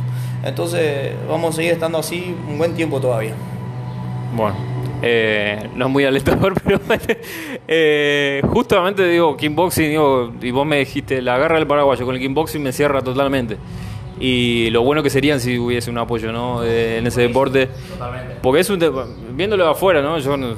[0.45, 3.35] Entonces vamos a seguir estando así un buen tiempo todavía.
[4.35, 4.57] Bueno,
[5.03, 6.81] eh, no es muy alentador, pero
[7.69, 12.21] eh, justamente digo, kickboxing, digo, y vos me dijiste, la garra del paraguayo con el
[12.21, 13.57] kickboxing me cierra totalmente.
[14.19, 16.65] Y lo bueno que serían si hubiese un apoyo ¿no?
[16.65, 17.69] Eh, en ese deporte.
[17.91, 18.37] Totalmente.
[18.43, 18.79] Porque es un.
[18.79, 18.91] de-
[19.33, 20.19] viéndolo de afuera, ¿no?
[20.19, 20.55] Yo, no-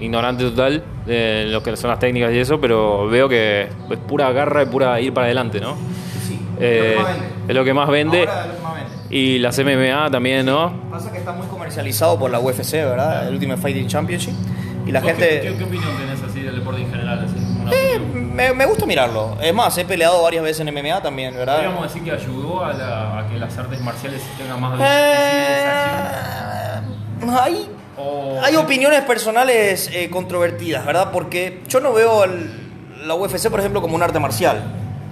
[0.00, 4.30] ignorante total de lo que son las técnicas y eso, pero veo que es pura
[4.32, 5.76] garra y pura ir para adelante, ¿no?
[6.26, 6.96] Sí, Eh,
[7.48, 8.20] es lo que más vende.
[8.26, 8.90] Ahora lo que más vende.
[9.10, 10.72] Y las MMA también, ¿no?
[10.90, 13.26] Pasa que está muy comercializado por la UFC, ¿verdad?
[13.28, 14.34] El Ultimate Fighting Championship.
[14.86, 15.50] Y la gente...
[15.50, 17.26] opinión tenés así del deporte en general?
[17.72, 19.36] Eh, me, me gusta mirarlo.
[19.40, 21.56] Es más, he peleado varias veces en MMA también, ¿verdad?
[21.56, 25.64] Podríamos decir que ayudó a, la- a que las artes marciales tengan más Eh,
[27.38, 27.68] hay,
[28.00, 31.10] O- hay opiniones personales eh, controvertidas, ¿verdad?
[31.12, 32.24] Porque yo no veo
[33.04, 34.62] la UFC, por ejemplo, como un arte marcial.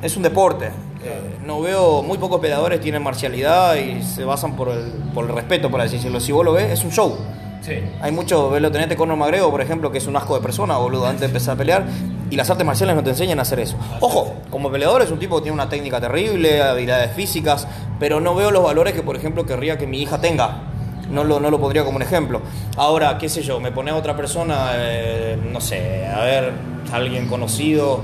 [0.03, 0.66] Es un deporte.
[1.05, 5.35] Eh, no veo, muy pocos peleadores tienen marcialidad y se basan por el, por el
[5.35, 6.20] respeto, por así decirlo.
[6.20, 7.16] Si vos lo ves, es un show.
[7.61, 7.74] Sí.
[8.01, 10.77] Hay mucho, ves lo tenete Conor McGregor, por ejemplo, que es un asco de persona,
[10.77, 11.85] boludo, antes de empezar a pelear.
[12.31, 13.77] Y las artes marciales no te enseñan a hacer eso.
[14.01, 17.66] Ojo, como peleador es un tipo que tiene una técnica terrible, habilidades físicas,
[17.98, 20.62] pero no veo los valores que, por ejemplo, querría que mi hija tenga.
[21.11, 22.42] No lo, no lo pondría como un ejemplo.
[22.77, 26.53] Ahora, qué sé yo, me pone a otra persona, eh, no sé, a ver,
[26.92, 28.03] alguien conocido,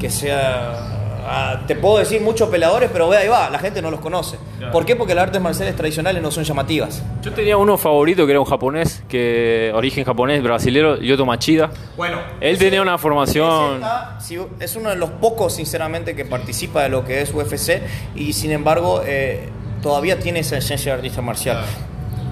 [0.00, 1.22] que sea...
[1.28, 4.38] ah, te puedo decir muchos peleadores, pero ve ahí va, la gente no los conoce.
[4.56, 4.72] Claro.
[4.72, 4.96] ¿Por qué?
[4.96, 7.02] Porque las artes marciales tradicionales no son llamativas.
[7.22, 11.70] Yo tenía uno favorito que era un japonés, que origen japonés, brasilero, Yoto Machida.
[11.98, 13.66] Bueno, Él tenía una formación.
[13.66, 17.34] Ese está- sí, es uno de los pocos, sinceramente, que participa de lo que es
[17.34, 17.82] UFC
[18.14, 19.50] y, sin embargo, eh,
[19.82, 21.58] todavía tiene esa esencia de artista marcial.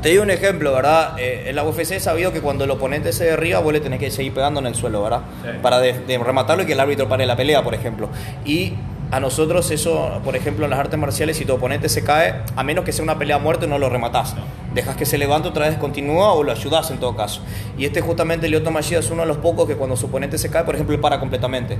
[0.02, 1.14] Te doy un ejemplo, ¿verdad?
[1.18, 3.98] Eh, en la UFC he sabido que cuando el oponente se derriba, vos le tenés
[3.98, 5.22] que seguir pegando en el suelo, ¿verdad?
[5.42, 5.48] Sí.
[5.60, 8.08] Para de, de rematarlo y que el árbitro pare la pelea, por ejemplo.
[8.44, 8.74] Y
[9.10, 12.62] a nosotros eso, por ejemplo, en las artes marciales, si tu oponente se cae, a
[12.62, 14.36] menos que sea una pelea a muerte, no lo rematás.
[14.72, 17.40] Dejas que se levante otra vez, continúa o lo ayudás en todo caso.
[17.76, 20.48] Y este justamente, Lyoto Machida, es uno de los pocos que cuando su oponente se
[20.48, 21.76] cae, por ejemplo, él para completamente.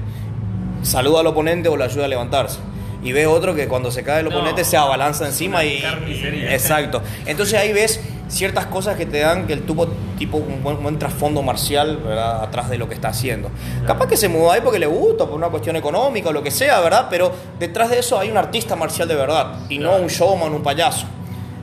[0.83, 2.59] Saluda al oponente o lo ayuda a levantarse.
[3.02, 4.35] Y ve otro que cuando se cae el No.
[4.37, 5.81] oponente se abalanza encima y...
[5.81, 6.52] carnicería.
[6.52, 7.00] Exacto.
[7.26, 9.88] Entonces ahí ves ciertas cosas que te dan que el tuvo
[10.18, 12.42] tipo un buen, buen trasfondo marcial, ¿verdad?
[12.42, 13.50] Atrás de lo que está haciendo.
[13.86, 16.50] Capaz que se mudó ahí porque le gusta, por una cuestión económica o lo que
[16.50, 17.06] sea, ¿verdad?
[17.10, 20.62] Pero detrás de eso hay un artista marcial de verdad y no un showman, un
[20.62, 21.06] payaso.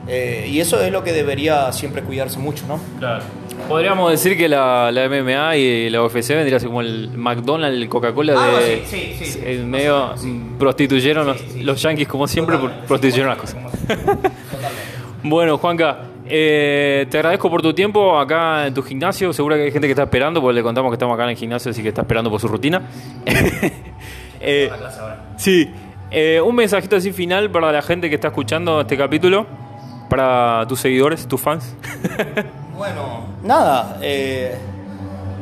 [0.08, 2.78] Eh, y eso es lo que debería siempre cuidarse mucho, ¿no?
[2.98, 3.22] Claro.
[3.68, 8.34] Podríamos decir que la, la MMA y la UFC vendría como el McDonald's, el Coca-Cola
[8.40, 8.84] Algo de.
[8.86, 9.40] sí, sí, sí.
[9.44, 10.14] En medio
[10.58, 13.56] prostituyeron los, los yankees, como siempre, por- prostituyeron las cosas.
[15.22, 15.98] Bueno, Juanca,
[16.28, 19.32] eh, te agradezco por tu tiempo acá en tu gimnasio.
[19.32, 21.36] Seguro que hay gente que está esperando, porque le contamos que estamos acá en el
[21.36, 22.82] gimnasio, así que está esperando por su rutina.
[24.38, 24.70] Eh,
[25.38, 25.72] sí,
[26.10, 29.46] eh, un mensajito así final para la gente que está escuchando este capítulo,
[30.10, 31.74] para tus seguidores, tus fans.
[32.76, 34.54] Bueno, nada, eh,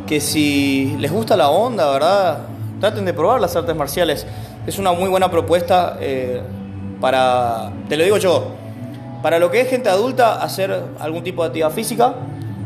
[0.07, 2.43] que si les gusta la onda, ¿verdad?
[2.79, 4.25] Traten de probar las artes marciales.
[4.69, 6.41] Es una muy buena propuesta eh,
[7.01, 8.53] para, te lo digo yo,
[9.25, 12.15] Para lo que es gente adulta, hacer algún tipo de actividad física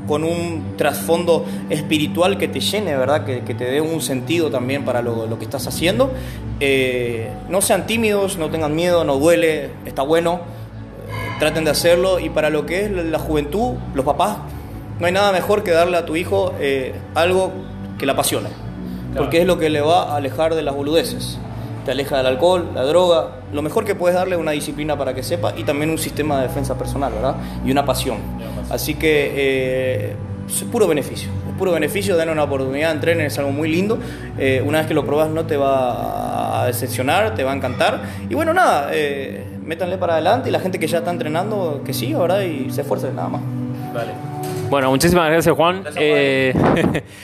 [0.08, 3.24] con un trasfondo espiritual que te llene, ¿verdad?
[3.24, 6.10] Que, que te dé un sentido también para lo, lo que estás haciendo.
[6.58, 10.40] Eh, no sean tímidos, no tengan miedo, no duele, está bueno.
[11.38, 12.18] Traten de hacerlo.
[12.18, 14.38] Y para lo que es la juventud, los papás,
[14.98, 17.52] no hay nada mejor que darle a tu hijo eh, algo
[18.00, 18.48] que la apasione.
[19.16, 21.38] Porque es lo que le va a alejar de las boludeces.
[21.88, 23.28] Te aleja del alcohol, la droga.
[23.50, 26.36] Lo mejor que puedes darle es una disciplina para que sepa y también un sistema
[26.36, 27.36] de defensa personal, ¿verdad?
[27.64, 28.18] Y una pasión.
[28.68, 31.30] Así que eh, es puro beneficio.
[31.48, 33.98] Es puro beneficio, denle una oportunidad, entrenen, es algo muy lindo.
[34.38, 38.02] Eh, una vez que lo probas no te va a decepcionar, te va a encantar.
[38.28, 41.94] Y bueno, nada, eh, métanle para adelante y la gente que ya está entrenando, que
[41.94, 42.42] siga, ¿verdad?
[42.42, 43.40] Y se esfuerce nada más.
[43.94, 44.12] Vale.
[44.68, 45.80] Bueno, muchísimas gracias Juan.
[45.80, 46.52] Gracias, Eh,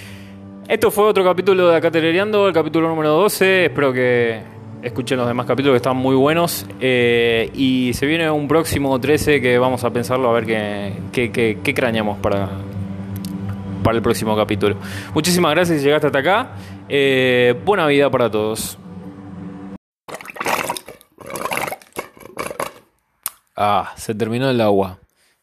[0.69, 3.67] esto fue otro capítulo de Acá Telereando, el capítulo número 12.
[3.67, 4.54] Espero que
[4.85, 6.67] escuchen los demás capítulos que están muy buenos.
[6.81, 11.33] Eh, y se viene un próximo 13 que vamos a pensarlo a ver qué, qué,
[11.33, 12.49] qué- qué craneamos para,
[13.83, 14.77] para el próximo capítulo.
[15.15, 16.51] Muchísimas gracias si llegaste hasta acá.
[16.89, 18.79] Eh, buena vida para todos.
[23.57, 24.99] Ah, se terminó el agua.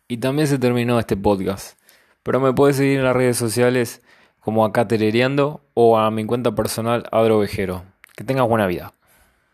[0.08, 1.78] Y también se terminó este podcast.
[2.24, 4.02] Pero me puedes seguir en las redes sociales
[4.42, 7.84] como acá telereando o a mi cuenta personal Adro Vejero.
[8.16, 8.94] Que tengas buena vida.